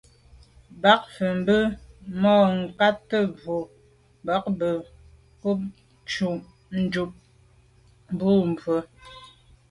Bə̌k 0.81 1.01
fə̀ 1.15 1.31
mbə́ 1.39 1.61
má 2.21 2.33
ngǎtə̀' 2.59 3.31
bû 3.41 3.55
bá 4.25 4.35
bə̌ 4.43 4.51
má 4.59 4.71
kòb 6.21 6.39
ncúp 6.81 7.11
bú 8.17 8.29
mbə̄. 8.51 8.79